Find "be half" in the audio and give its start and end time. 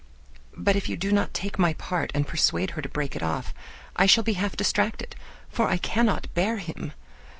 4.23-4.57